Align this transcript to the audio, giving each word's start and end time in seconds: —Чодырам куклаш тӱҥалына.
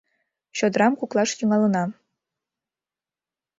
—Чодырам 0.57 0.93
куклаш 0.99 1.29
тӱҥалына. 1.37 1.83